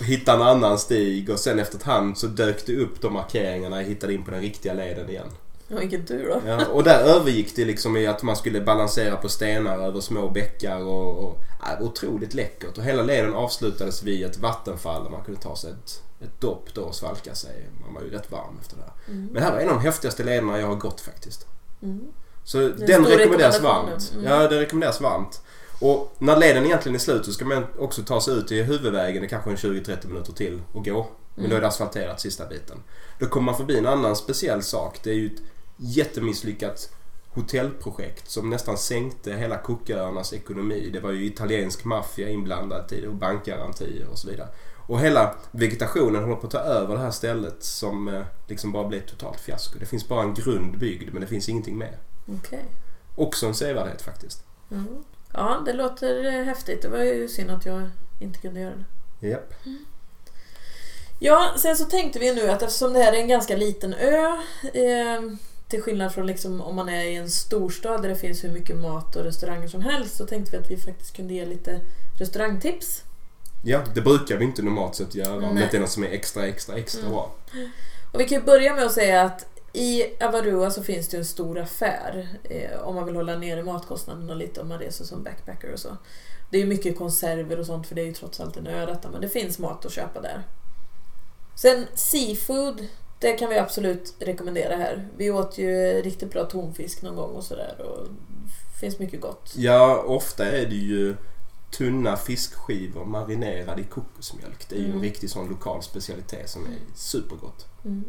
[0.00, 3.12] och hitta en annan stig och sen efter ett hand så dök det upp de
[3.12, 5.28] markeringarna jag hittade in på den riktiga leden igen.
[5.68, 6.48] Ja, vilken tur då.
[6.48, 10.28] Ja, och där övergick det liksom i att man skulle balansera på stenar över små
[10.28, 11.42] bäckar och, och
[11.80, 12.78] otroligt läckert.
[12.78, 16.74] Och hela leden avslutades vid ett vattenfall där man kunde ta sig ett, ett dopp
[16.74, 17.68] då och svalka sig.
[17.84, 19.12] Man var ju rätt varm efter det.
[19.12, 19.24] Mm.
[19.24, 21.46] Men det här var en av de häftigaste lederna jag har gått faktiskt.
[21.82, 22.00] Mm.
[22.44, 24.12] Så en den rekommenderas varmt.
[24.14, 24.24] Mm.
[24.24, 25.42] Ja, den rekommenderas varmt.
[25.80, 29.24] Och när leden egentligen är slut så ska man också ta sig ut i huvudvägen
[29.24, 31.06] i kanske en 20-30 minuter till och gå.
[31.34, 31.50] Men Mm.
[31.50, 32.82] då är det asfalterat sista biten.
[33.18, 35.00] Då kommer man förbi en annan speciell sak.
[35.02, 35.42] Det är ju ett
[35.76, 36.90] jättemisslyckat
[37.30, 40.90] hotellprojekt som nästan sänkte hela Cooköarnas ekonomi.
[40.92, 44.48] Det var ju italiensk maffia inblandad i det och bankgarantier och så vidare.
[44.88, 48.88] Och hela vegetationen håller på att ta över det här stället som eh, liksom bara
[48.88, 49.78] blev ett totalt fiasko.
[49.78, 51.98] Det finns bara en grund byggd men det finns ingenting mer.
[52.38, 52.64] Okej.
[53.16, 54.44] Också en sevärdhet faktiskt.
[54.70, 55.04] Mm.
[55.32, 56.82] Ja, det låter eh, häftigt.
[56.82, 58.74] Det var ju synd att jag inte kunde göra
[59.20, 59.28] det.
[59.28, 59.54] Japp.
[61.18, 64.26] Ja, sen så tänkte vi nu att eftersom det här är en ganska liten ö
[64.72, 65.22] eh,
[65.68, 68.76] till skillnad från liksom om man är i en storstad där det finns hur mycket
[68.76, 71.80] mat och restauranger som helst så tänkte vi att vi faktiskt kunde ge lite
[72.18, 73.04] restaurangtips.
[73.68, 76.08] Ja, det brukar vi inte normalt sett göra om det inte är något som är
[76.08, 77.12] extra, extra, extra Mm.
[77.12, 77.34] bra.
[78.12, 81.24] Och vi kan ju börja med att säga att i Avarua så finns det en
[81.24, 85.72] stor affär eh, om man vill hålla nere matkostnaderna lite om man reser som backpacker
[85.72, 85.96] och så.
[86.50, 88.86] Det är ju mycket konserver och sånt för det är ju trots allt en ö
[88.86, 90.42] detta men det finns mat att köpa där.
[91.54, 92.86] Sen seafood,
[93.18, 95.08] det kan vi absolut rekommendera här.
[95.16, 98.06] Vi åt ju riktigt bra tonfisk någon gång och sådär och
[98.72, 99.52] det finns mycket gott.
[99.56, 101.16] Ja, ofta är det ju
[101.70, 104.68] tunna fiskskivor marinerade i kokosmjölk.
[104.68, 105.02] Det är ju en Mm.
[105.02, 107.66] riktig sån lokal specialitet som är supergott.
[107.84, 108.04] Mm.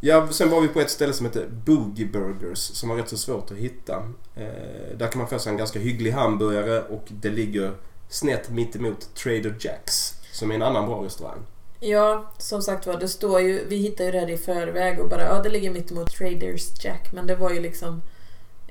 [0.00, 3.16] Ja, sen var vi på ett ställe som heter Boogie Burgers som var rätt så
[3.16, 3.96] svårt att hitta.
[4.36, 7.72] Eh, där kan man få sig en ganska hygglig hamburgare och det ligger
[8.08, 11.38] snett mitt emot Trader Jacks som är en annan bra restaurang.
[11.80, 15.08] Ja, som sagt var, det står ju, vi hittade ju det här i förväg och
[15.08, 18.02] bara, ja det ligger mitt emot Traders Jack, men det var ju liksom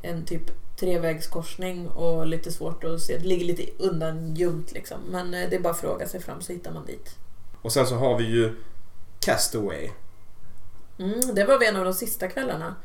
[0.01, 3.17] en typ trevägskorsning och lite svårt att se.
[3.17, 6.53] Det ligger lite undangömt liksom, men eh, det är bara att fråga sig fram så
[6.53, 7.15] hittar man dit.
[7.61, 8.55] Och sen så har vi ju
[9.19, 9.89] Castaway.
[10.99, 12.75] Mm, det var vid en av de sista kvällarna.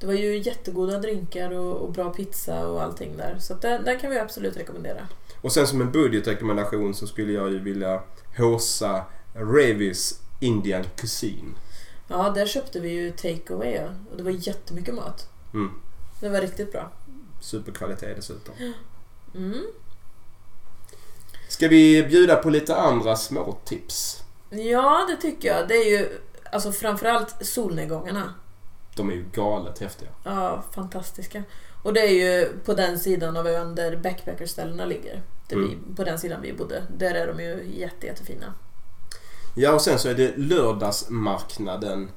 [0.00, 4.00] Det var ju jättegoda drinkar och, och bra pizza och allting där, så den, den
[4.00, 5.08] kan vi absolut rekommendera.
[5.40, 8.02] Och sen som en budgetrekommendation så skulle jag ju vilja
[8.36, 11.54] håsa Revis Indian Cuisine.
[12.08, 15.28] Ja, där köpte vi ju take away ja, och det var jättemycket mat.
[15.54, 15.70] Mm.
[16.20, 16.92] Det var riktigt bra.
[17.42, 18.54] Superkvalitet dessutom.
[19.34, 19.66] Mm.
[21.48, 24.22] Ska vi bjuda på lite andra små tips?
[24.50, 25.68] Ja, det tycker jag.
[25.68, 26.08] Det är ju
[26.52, 28.34] alltså framförallt solnedgångarna.
[28.96, 30.08] De är ju galet häftiga.
[30.24, 31.42] Ja, fantastiska.
[31.82, 35.22] Och det är ju på den sidan av ön där backpackerställena ligger.
[35.52, 35.68] Mm.
[35.68, 36.82] vi, på den sidan vi bodde.
[36.96, 38.54] Där är de ju jätte, jättefina.
[39.54, 42.10] Ja, och sen så är det lördagsmarknaden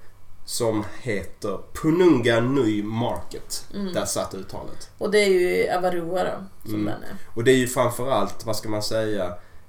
[0.46, 3.66] som heter Pununga Nui Market.
[3.74, 3.94] Mm.
[3.94, 4.90] Där satt uttalet.
[4.98, 6.86] Och det är ju Avarua då, som Mm.
[6.86, 7.18] den är.
[7.36, 9.26] Och det är ju framförallt, vad ska man säga,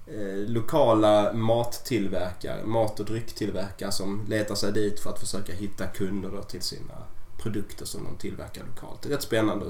[0.07, 6.31] eh, lokala mattillverkare, mat och drycktillverkare som letar sig dit för att försöka hitta kunder
[6.31, 6.95] då till sina
[7.39, 9.03] produkter som de tillverkar lokalt.
[9.03, 9.67] Det är rätt spännande.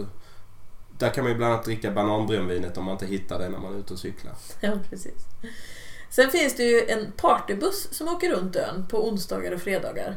[0.98, 3.74] Där kan man ju bland annat dricka bananbrännvinet om man inte hittar det när man
[3.74, 4.32] är ute och cyklar.
[4.60, 5.24] Ja, precis.
[6.10, 10.16] Sen finns det ju en partybuss som åker runt ön på onsdagar och fredagar.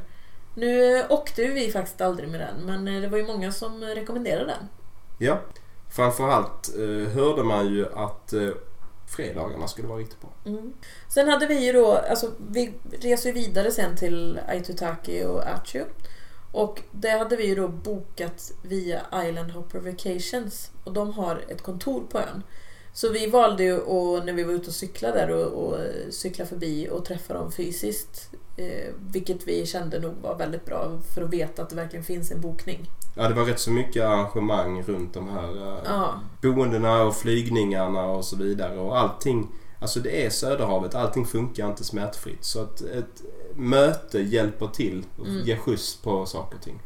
[0.56, 3.88] Nu åkte vi faktiskt aldrig med den, men eh, det var ju många som eh,
[3.88, 4.68] rekommenderade den.
[5.18, 5.42] Ja,
[5.90, 8.50] framförallt eh, hörde man ju att eh,
[9.08, 10.30] fredagarna skulle vara riktigt bra.
[10.46, 10.74] Mm.
[11.08, 15.86] Sen hade vi ju då, alltså vi reser ju vidare sen till Aitutaki och Achu.
[16.52, 20.72] Och det hade vi ju då bokat via Island Hopper Vacations.
[20.84, 22.44] Och de har ett kontor på ön.
[22.94, 25.78] Så vi valde ju att, när vi var ute och cyklade där och, och
[26.14, 28.30] cykla förbi och träffa dem fysiskt.
[28.60, 32.32] Eh, vilket vi kände nog var väldigt bra för att veta att det verkligen finns
[32.32, 32.89] en bokning.
[33.15, 38.26] Ja, det var rätt så mycket arrangemang runt de här eh, boendena och flygningarna och
[38.26, 38.80] så vidare.
[38.80, 39.48] Och allting,
[39.82, 42.43] alltså det är Söderhavet, allting funkar inte smärtfritt.
[42.45, 43.22] Så att ett
[43.56, 45.41] möte hjälper till och Mm.
[45.45, 46.80] ger skjuts på saker och ting.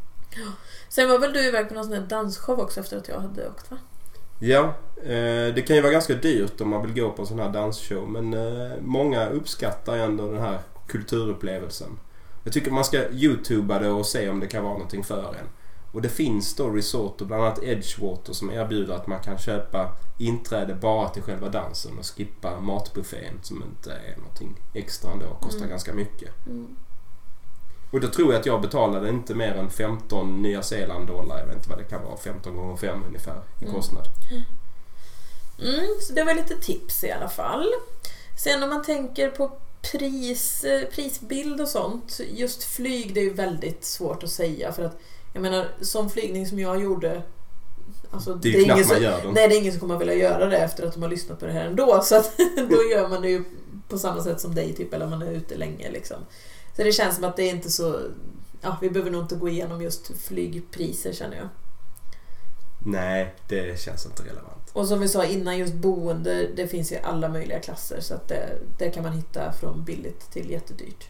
[0.90, 3.48] Sen var väl du iväg på någon sån här dansshow också efter att jag hade
[3.50, 3.78] åkt va?
[4.40, 4.64] Ja,
[5.04, 7.50] eh, det kan ju vara ganska dyrt om man vill gå på en sån här
[7.50, 8.10] dansshow.
[8.10, 12.00] Men eh, många uppskattar ändå den här kulturupplevelsen.
[12.44, 15.50] Jag tycker man ska youtuba det och se om det kan vara någonting för en.
[15.92, 20.74] Och det finns då resorter, bland annat Edgewater, som erbjuder att man kan köpa inträde
[20.76, 25.58] bara till själva dansen och skippa matbuffén som inte är någonting extra ändå och kostar
[25.60, 25.70] Mm.
[25.70, 26.46] ganska mycket.
[26.46, 26.76] Mm.
[27.92, 31.40] Och då tror jag att jag betalade inte mer än 15 Nya Zeeland dollar.
[31.40, 32.18] Jag vet inte vad det kan vara.
[32.18, 33.76] 15 gånger 5 ungefär i Mm.
[33.76, 34.08] kostnad.
[35.60, 37.68] Mm, så det var lite tips i alla fall.
[38.44, 39.52] Sen om man tänker på
[39.92, 42.20] pris, eh, prisbild och sånt.
[42.32, 44.98] Just flyg, det är ju väldigt svårt att säga för att
[45.34, 47.24] Jag menar, som flygning som jag gjorde.
[48.12, 50.16] Alltså, Det är ju knappt ingen som, nej, det är ingen som kommer att vilja
[50.16, 52.02] göra det efter att de har lyssnat på det här ändå.
[52.04, 52.38] Så att,
[52.70, 53.44] då gör man det ju
[53.90, 55.92] på samma sätt som dig, typ, eller man är ute länge.
[55.92, 56.18] Liksom.
[56.76, 58.00] Så det känns som att det är inte så...
[58.62, 61.50] Ja, vi behöver nog inte gå igenom just flygpriser känner jag.
[62.86, 64.63] Nej, det känns inte relevant.
[64.74, 68.02] Och som vi sa innan, just boende, det finns i alla möjliga klasser.
[68.02, 71.10] Så att det, det kan man hitta från billigt till jättedyrt.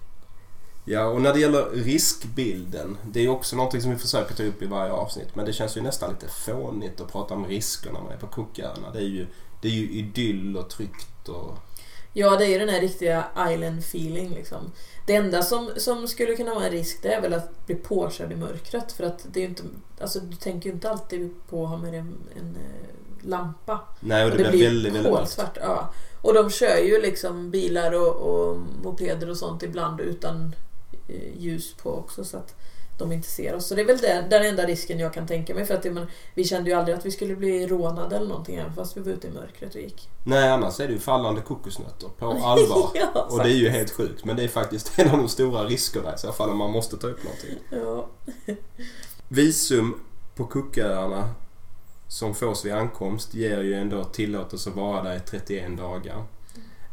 [0.86, 2.98] Ja, och när det gäller riskbilden.
[3.12, 5.36] Det är ju också någonting som vi försöker ta upp i varje avsnitt.
[5.36, 8.28] Men det känns ju nästan lite fånigt att prata om risker när man är på
[8.28, 8.92] Cooköarna.
[8.94, 9.28] Det är ju,
[9.62, 11.58] det är ju idyll och tryggt och...
[12.16, 14.72] Ja, det är ju den här riktiga island feeling liksom.
[15.08, 18.32] Det enda som, som skulle kunna vara en risk det är väl att bli påkörd
[18.32, 18.92] i mörkret.
[18.92, 19.64] För att det är ju inte,
[20.02, 22.90] alltså du tänker ju inte alltid på att ha med en, en eh,
[23.26, 23.80] lampa.
[24.00, 25.58] Nej, och det, Och blir väldigt, väldigt kolsvart.
[25.62, 25.94] Ja.
[26.22, 30.56] Och de kör ju liksom bilar och, och mopeder och sånt ibland utan
[31.08, 32.56] eh, ljus på också så att
[32.98, 33.68] de inte ser oss.
[33.68, 35.66] Så det är väl det, den enda risken jag kan tänka mig.
[35.66, 38.56] För att det, men, vi kände ju aldrig att vi skulle bli rånade eller någonting
[38.56, 40.10] även fast vi var ute i mörkret och gick.
[40.24, 42.90] Nej, annars är det ju fallande kokosnötter på allvar.
[42.94, 44.26] ja, Och det är ju helt sjukt.
[44.26, 46.98] Men det är faktiskt en av de stora riskerna i så fall om man måste
[46.98, 47.58] ta upp någonting.
[47.70, 48.08] Ja.
[49.28, 50.00] Visum
[50.36, 51.30] på Cooköarna
[52.14, 56.24] som fås vid ankomst ger ju ändå tillåtelse att vara där i 31 dagar.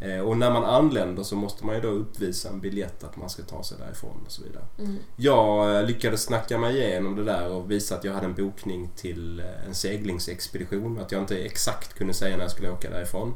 [0.00, 3.30] Eh, Och när man anländer så måste man ju då uppvisa en biljett att man
[3.30, 4.64] ska ta sig därifrån och så vidare.
[4.78, 4.96] Mm.
[5.16, 8.90] Jag eh, lyckades snacka mig igenom det där och visa att jag hade en bokning
[8.96, 10.98] till eh, en seglingsexpedition.
[11.00, 13.34] Att jag inte exakt kunde säga när jag skulle åka därifrån.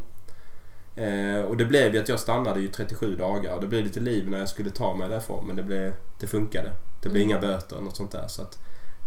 [1.49, 3.61] Och det blev ju att jag stannade ju 37 dagar.
[3.61, 6.73] Det blev lite liv när jag skulle ta mig därifrån men det, blev, det funkade.
[7.03, 7.31] Det blev Mm.
[7.31, 8.29] inga böter eller något sånt där.
[8.29, 8.59] Så att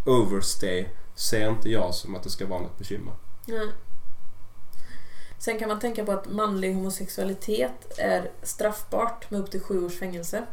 [0.06, 0.88] overstay
[1.18, 3.14] ser inte jag som att det ska vara något bekymmer.
[3.46, 3.68] Nej.
[5.40, 10.00] Sen kan man tänka på att manlig homosexualitet är straffbart med upp till sju års
[10.00, 10.44] fängelse.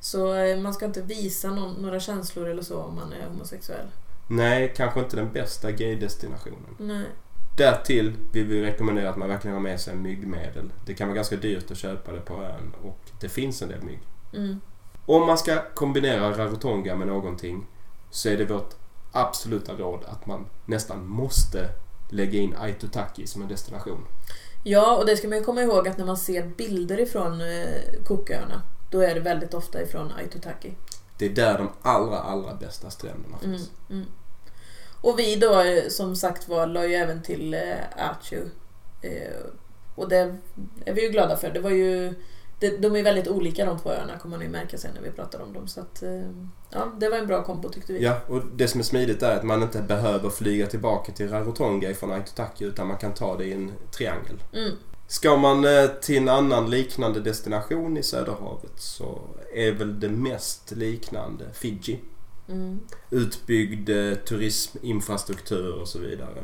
[0.00, 3.86] Så eh, man ska inte visa någon, några känslor eller så om man är homosexuell.
[4.28, 6.76] Nej, kanske inte den bästa gay-destinationen.
[6.78, 7.06] Nej.
[7.56, 10.72] Därtill vill vi rekommendera att man verkligen har med sig myggmedel.
[10.86, 13.82] Det kan vara ganska dyrt att köpa det på ön och det finns en del
[13.82, 14.00] mygg.
[14.34, 14.60] Mm.
[15.06, 17.66] Om man ska kombinera Rarotonga med någonting
[18.10, 18.74] så är det vårt
[19.14, 21.68] absoluta råd att man nästan måste
[22.10, 24.06] lägga in Aitutaki som en destination.
[24.64, 28.04] Ja, och det ska man ju komma ihåg att när man ser bilder ifrån eh,
[28.04, 30.74] Cooköarna då är det väldigt ofta ifrån Aitutaki.
[31.18, 33.70] Det är där de allra, allra bästa stränderna Mm, finns.
[33.90, 34.06] mm.
[35.00, 37.60] Och vi då eh, som sagt var la ju även till eh,
[37.96, 38.42] Achu.
[39.02, 39.34] Eh,
[39.94, 40.36] och det
[40.84, 41.50] är vi ju glada för.
[41.50, 42.14] Det var ju,
[42.60, 45.10] det, de är väldigt olika de två öarna kommer man ju märka sen när vi
[45.10, 45.68] pratar om dem.
[45.68, 46.30] Så att, eh,
[46.70, 48.02] ja, det var en bra kombo tyckte vi.
[48.02, 51.90] Ja, och det som är smidigt är att man inte behöver flyga tillbaka till Rarotonga
[51.90, 54.42] ifrån Aitutaki utan man kan ta det i en triangel.
[54.52, 54.72] Mm.
[55.06, 59.20] Ska man eh, till en annan liknande destination i Söderhavet så
[59.54, 62.00] är väl det mest liknande Fiji.
[62.48, 62.80] Mm.
[63.10, 66.42] Utbyggd eh, turisminfrastruktur och så vidare.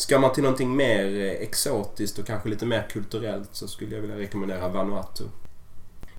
[0.00, 4.02] Ska man till någonting mer eh, exotiskt och kanske lite mer kulturellt så skulle jag
[4.02, 5.24] vilja rekommendera Vanuatu.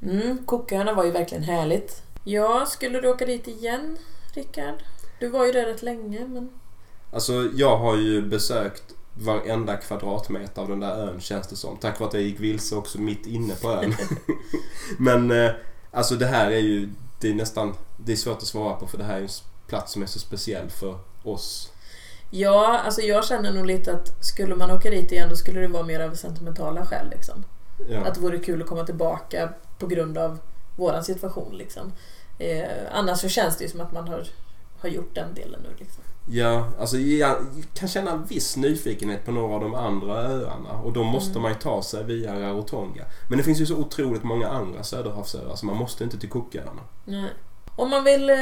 [0.01, 2.03] Mm, Cooköarna var ju verkligen härligt.
[2.23, 3.97] Ja, skulle du åka dit igen,
[4.33, 4.75] Rickard?
[5.19, 6.49] Du var ju där rätt länge, men...
[7.11, 11.77] Alltså jag har ju besökt varenda kvadratmeter av den där ön känns det som.
[11.77, 13.95] Tack vare att jag gick vilse också mitt inne på ön.
[14.99, 15.51] Men eh,
[15.91, 16.89] alltså det här är ju,
[17.19, 19.29] det är nästan, det är svårt att svara på för det här är en
[19.67, 21.70] plats som är så speciell för oss.
[22.33, 25.67] Ja, alltså jag känner nog lite att skulle man åka dit igen då skulle det
[25.67, 27.43] vara mer av sentimentala skäl liksom.
[27.89, 27.99] Ja.
[27.99, 30.39] Att det vore kul att komma tillbaka på grund av
[30.75, 31.91] våran situation liksom.
[32.39, 34.27] Eh, annars så känns det ju som att man har,
[34.81, 36.03] har gjort den delen nu liksom.
[36.29, 37.35] Ja, alltså jag
[37.73, 41.41] kan känna en viss nyfikenhet på några av de andra öarna och då måste Mm.
[41.41, 43.03] man ju ta sig via Rarotonga.
[43.29, 46.81] Men det finns ju så otroligt många andra söderhavsöar så man måste inte till Cooköarna.
[47.05, 47.29] Nej.
[47.75, 48.35] Om man vill eh,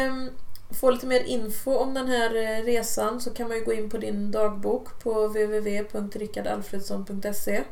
[0.71, 3.89] få lite mer info om den här eh, resan så kan man ju gå in
[3.89, 7.63] på din dagbok på www.rickardalfredsson.se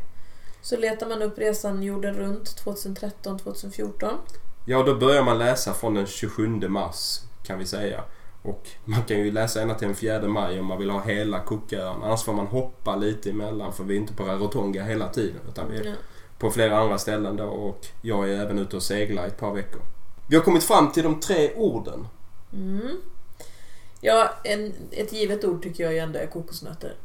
[0.61, 4.09] Så letar man upp resan jorden runt 2013-2014.
[4.65, 8.03] Ja, då börjar man läsa från den 27 mars kan vi säga.
[8.43, 11.39] Och man kan ju läsa ända till den 4 maj om man vill ha hela
[11.39, 12.05] Cooköarna.
[12.05, 15.71] Annars får man hoppa lite emellan för vi är inte på Rarotonga hela tiden utan
[15.71, 15.91] vi är Ja.
[16.39, 19.53] på flera andra ställen då och jag är även ute och seglar i ett par
[19.53, 19.81] veckor.
[20.29, 22.07] Vi har kommit fram till de tre orden.
[22.53, 22.97] Mm.
[24.01, 26.95] Ja, en, ett givet ord tycker jag ju ändå är kokosnötter.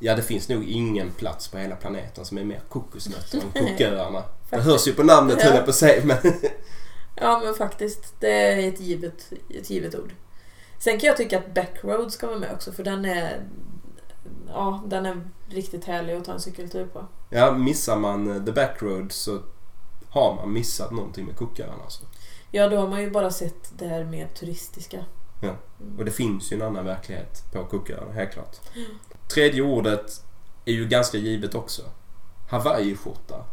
[0.00, 4.22] Ja, det finns nog ingen plats på hela planeten som är mer kokosnötter än Cooköarna.
[4.50, 5.44] Det hörs ju på namnet Ja.
[5.44, 6.16] höll jag på att säga men...
[7.16, 8.14] Ja, men faktiskt.
[8.20, 10.12] Det är ett givet, ett givet ord.
[10.78, 13.42] Sen kan jag tycka att Backroad ska vara med också för den är...
[14.48, 17.06] Ja, den är riktigt härlig att ta en cykeltur på.
[17.30, 19.38] Ja, missar man eh, The Backroad så
[20.10, 22.04] har man missat någonting med Cooköarna alltså.
[22.50, 25.04] Ja, då har man ju bara sett det här mer turistiska.
[25.42, 25.56] Ja.
[25.98, 28.56] Och det finns ju en annan verklighet på Cooköarna, helt klart.
[29.34, 30.24] Tredje ordet
[30.64, 31.82] är ju ganska givet också.
[32.50, 33.44] Hawaii-skjorta.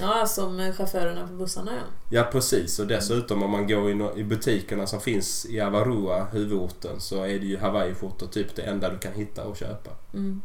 [0.00, 1.82] Ja, som chaufförerna på bussarna ja.
[2.10, 7.22] Ja precis och dessutom om man går i butikerna som finns i Avarua, huvudorten, så
[7.22, 9.90] är det ju hawaiiskjortor typ det enda du kan hitta och köpa.
[10.14, 10.42] Mm.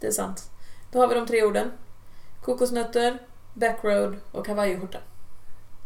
[0.00, 0.50] Det är sant.
[0.92, 1.70] Då har vi de tre orden.
[2.42, 3.18] Kokosnötter,
[3.54, 4.98] backroad och hawaiiskjorta.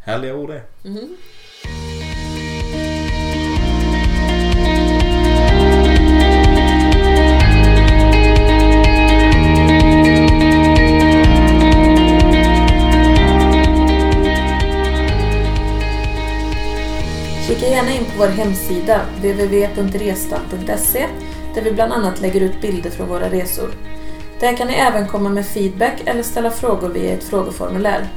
[0.01, 0.63] Härliga ord det.
[0.83, 1.17] Mhm.
[17.47, 21.07] Kika gärna in på vår hemsida www.restam.se
[21.55, 23.71] där vi bland annat lägger ut bilder från våra resor.
[24.41, 28.09] Där kan ni även komma med feedback eller ställa frågor via ett frågeformulär.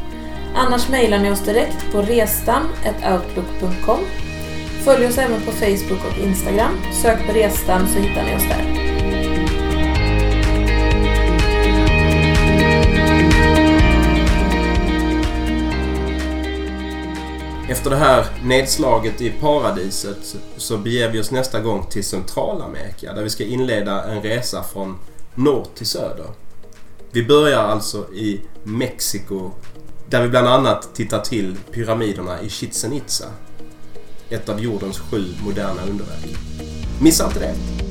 [0.56, 4.00] Annars mejlar ni oss direkt på restam.outlook.com.
[4.84, 6.78] Följ oss även på Facebook och Instagram.
[7.02, 8.92] Sök på Restam så hittar ni oss där.
[17.70, 23.24] Efter det här nedslaget i paradiset så beger vi oss nästa gång till Centralamerika där
[23.24, 24.98] vi ska inleda en resa från
[25.36, 26.28] norr till söder.
[27.12, 29.52] Vi börjar alltså i Mexiko
[30.12, 33.26] där vi bland annat tittar till pyramiderna i Chichen Itza.
[34.30, 36.38] Ett av jordens sju moderna underverk.
[37.02, 37.91] Missa inte det!